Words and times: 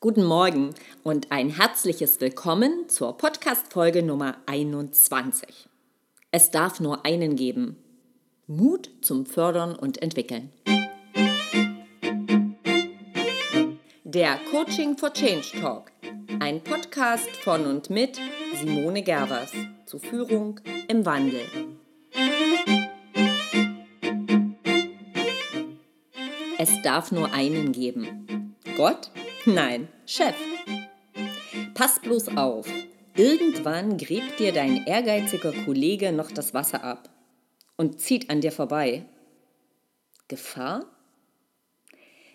Guten 0.00 0.22
Morgen 0.22 0.76
und 1.02 1.32
ein 1.32 1.50
herzliches 1.50 2.20
Willkommen 2.20 2.88
zur 2.88 3.16
Podcast-Folge 3.16 4.04
Nummer 4.04 4.36
21. 4.46 5.68
Es 6.30 6.52
darf 6.52 6.78
nur 6.78 7.04
einen 7.04 7.34
geben. 7.34 7.76
Mut 8.46 8.90
zum 9.02 9.26
Fördern 9.26 9.74
und 9.74 10.00
Entwickeln. 10.00 10.52
Der 14.04 14.38
Coaching 14.52 14.96
for 14.96 15.12
Change 15.12 15.60
Talk. 15.60 15.90
Ein 16.38 16.62
Podcast 16.62 17.30
von 17.30 17.66
und 17.66 17.90
mit 17.90 18.20
Simone 18.54 19.02
Gervers 19.02 19.50
zu 19.84 19.98
Führung 19.98 20.60
im 20.86 21.04
Wandel. 21.04 21.40
Es 26.56 26.82
darf 26.82 27.10
nur 27.10 27.32
einen 27.32 27.72
geben. 27.72 28.54
Gott 28.76 29.10
Nein, 29.54 29.88
Chef. 30.04 30.34
Pass 31.72 32.00
bloß 32.00 32.36
auf. 32.36 32.68
Irgendwann 33.16 33.96
gräbt 33.96 34.38
dir 34.38 34.52
dein 34.52 34.84
ehrgeiziger 34.84 35.52
Kollege 35.64 36.12
noch 36.12 36.30
das 36.30 36.52
Wasser 36.52 36.84
ab 36.84 37.08
und 37.78 37.98
zieht 37.98 38.28
an 38.28 38.42
dir 38.42 38.52
vorbei. 38.52 39.06
Gefahr? 40.28 40.84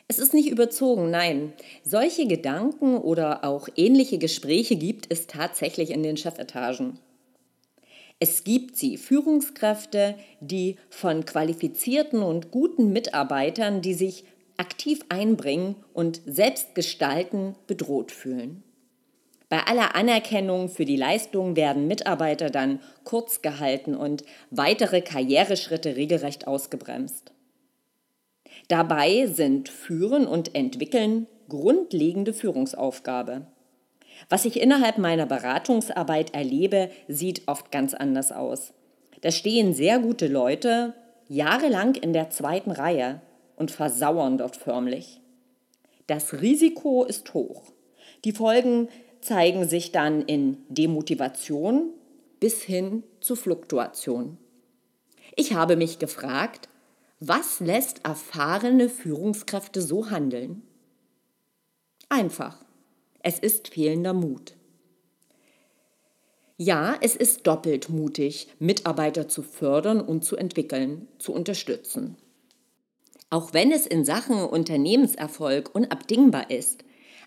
Es 0.07 0.17
ist 0.17 0.33
nicht 0.33 0.49
überzogen, 0.49 1.11
nein. 1.11 1.53
Solche 1.83 2.25
Gedanken 2.25 2.97
oder 2.97 3.43
auch 3.43 3.69
ähnliche 3.75 4.17
Gespräche 4.17 4.75
gibt 4.75 5.05
es 5.09 5.27
tatsächlich 5.27 5.91
in 5.91 6.01
den 6.01 6.17
Chefetagen. 6.17 6.97
Es 8.19 8.43
gibt 8.43 8.75
sie, 8.75 8.97
Führungskräfte, 8.97 10.15
die 10.39 10.77
von 10.89 11.25
qualifizierten 11.25 12.23
und 12.23 12.49
guten 12.49 12.91
Mitarbeitern, 12.91 13.81
die 13.81 13.93
sich 13.93 14.23
aktiv 14.57 15.01
einbringen 15.09 15.75
und 15.93 16.21
selbst 16.25 16.75
gestalten, 16.75 17.55
bedroht 17.67 18.11
fühlen. 18.11 18.63
Bei 19.49 19.67
aller 19.67 19.95
Anerkennung 19.95 20.67
für 20.67 20.85
die 20.85 20.95
Leistung 20.95 21.55
werden 21.55 21.87
Mitarbeiter 21.87 22.49
dann 22.49 22.79
kurz 23.03 23.41
gehalten 23.41 23.95
und 23.95 24.23
weitere 24.49 25.01
Karriereschritte 25.01 25.95
regelrecht 25.95 26.47
ausgebremst. 26.47 27.31
Dabei 28.67 29.27
sind 29.27 29.69
Führen 29.69 30.25
und 30.25 30.55
Entwickeln 30.55 31.27
grundlegende 31.49 32.33
Führungsaufgabe. 32.33 33.45
Was 34.29 34.45
ich 34.45 34.59
innerhalb 34.59 34.97
meiner 34.97 35.25
Beratungsarbeit 35.25 36.33
erlebe, 36.33 36.89
sieht 37.07 37.47
oft 37.47 37.71
ganz 37.71 37.93
anders 37.93 38.31
aus. 38.31 38.73
Da 39.21 39.31
stehen 39.31 39.73
sehr 39.73 39.99
gute 39.99 40.27
Leute 40.27 40.93
jahrelang 41.27 41.95
in 41.95 42.13
der 42.13 42.29
zweiten 42.29 42.71
Reihe 42.71 43.21
und 43.55 43.71
versauern 43.71 44.37
dort 44.37 44.55
förmlich. 44.55 45.21
Das 46.07 46.41
Risiko 46.41 47.03
ist 47.03 47.33
hoch. 47.33 47.63
Die 48.25 48.31
Folgen 48.31 48.89
zeigen 49.21 49.67
sich 49.67 49.91
dann 49.91 50.21
in 50.21 50.57
Demotivation 50.69 51.91
bis 52.39 52.61
hin 52.61 53.03
zu 53.21 53.35
Fluktuation. 53.35 54.37
Ich 55.35 55.53
habe 55.53 55.75
mich 55.75 55.99
gefragt, 55.99 56.67
was 57.19 57.59
lässt 57.59 58.05
erfahrene 58.05 58.89
Führungskräfte 58.89 59.81
so 59.81 60.09
handeln? 60.09 60.61
Einfach. 62.09 62.63
Es 63.19 63.39
ist 63.39 63.69
fehlender 63.69 64.13
Mut. 64.13 64.55
Ja, 66.57 66.97
es 67.01 67.15
ist 67.15 67.47
doppelt 67.47 67.89
mutig, 67.89 68.47
Mitarbeiter 68.59 69.27
zu 69.27 69.41
fördern 69.41 70.01
und 70.01 70.23
zu 70.23 70.35
entwickeln, 70.35 71.07
zu 71.17 71.33
unterstützen. 71.33 72.17
Auch 73.33 73.51
wenn 73.51 73.71
es 73.71 73.87
in 73.87 74.05
Sachen 74.05 74.43
Unternehmenserfolg 74.43 75.73
unabdingbar 75.73 76.51
ist, 76.51 76.83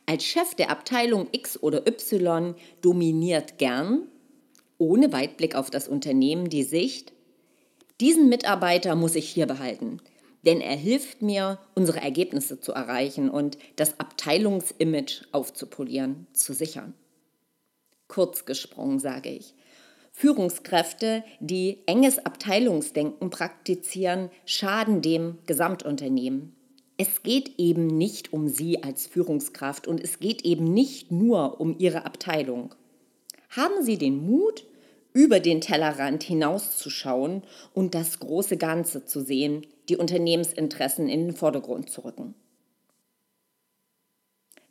als 0.07 0.25
Chef 0.25 0.55
der 0.55 0.71
Abteilung 0.71 1.27
X 1.33 1.61
oder 1.61 1.85
Y 1.89 2.55
dominiert 2.81 3.59
gern, 3.59 4.07
ohne 4.79 5.13
Weitblick 5.13 5.57
auf 5.57 5.69
das 5.69 5.89
Unternehmen, 5.89 6.49
die 6.49 6.63
Sicht, 6.63 7.13
diesen 8.01 8.29
Mitarbeiter 8.29 8.95
muss 8.95 9.17
ich 9.17 9.29
hier 9.29 9.47
behalten, 9.47 9.99
denn 10.45 10.61
er 10.61 10.77
hilft 10.77 11.23
mir, 11.23 11.59
unsere 11.75 12.03
Ergebnisse 12.03 12.61
zu 12.61 12.71
erreichen 12.71 13.29
und 13.29 13.59
das 13.75 13.99
Abteilungsimage 13.99 15.27
aufzupolieren, 15.33 16.29
zu 16.33 16.53
sichern. 16.53 16.95
Kurz 18.07 18.45
gesprungen 18.45 19.01
sage 19.01 19.31
ich, 19.31 19.55
Führungskräfte, 20.19 21.25
die 21.41 21.83
enges 21.85 22.25
Abteilungsdenken 22.25 23.29
praktizieren, 23.29 24.31
schaden 24.47 25.03
dem 25.03 25.37
Gesamtunternehmen. 25.47 26.57
Es 26.97 27.23
geht 27.23 27.59
eben 27.59 27.87
nicht 27.87 28.33
um 28.33 28.49
Sie 28.49 28.83
als 28.83 29.07
Führungskraft 29.07 29.87
und 29.87 30.03
es 30.03 30.19
geht 30.19 30.43
eben 30.47 30.73
nicht 30.73 31.13
nur 31.13 31.61
um 31.61 31.77
Ihre 31.79 32.07
Abteilung. 32.07 32.75
Haben 33.51 33.83
Sie 33.83 33.99
den 33.99 34.27
Mut, 34.27 34.65
über 35.13 35.39
den 35.39 35.61
Tellerrand 35.61 36.23
hinauszuschauen 36.23 37.43
und 37.75 37.95
das 37.95 38.19
große 38.19 38.57
Ganze 38.57 39.05
zu 39.05 39.21
sehen, 39.21 39.67
die 39.91 39.99
Unternehmensinteressen 39.99 41.11
in 41.11 41.27
den 41.27 41.37
Vordergrund 41.37 41.91
zu 41.91 42.07
rücken. 42.07 42.35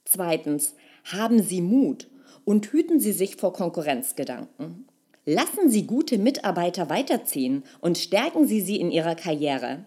Zweitens, 0.05 0.73
haben 1.03 1.43
Sie 1.43 1.61
Mut 1.61 2.07
und 2.45 2.71
hüten 2.71 2.99
Sie 2.99 3.11
sich 3.11 3.35
vor 3.35 3.53
Konkurrenzgedanken. 3.53 4.84
Lassen 5.25 5.71
Sie 5.71 5.87
gute 5.87 6.19
Mitarbeiter 6.19 6.89
weiterziehen 6.89 7.63
und 7.81 7.97
stärken 7.97 8.47
Sie 8.47 8.61
sie 8.61 8.79
in 8.79 8.91
ihrer 8.91 9.15
Karriere. 9.15 9.85